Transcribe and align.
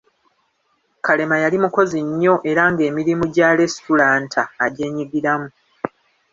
Kalema 1.05 1.35
yali 1.43 1.57
mukozi 1.63 1.99
nnyo 2.07 2.35
era 2.49 2.63
ng'emirimu 2.71 3.25
gya 3.35 3.49
lesitulanta 3.59 4.41
agyenyigiramu. 4.65 5.49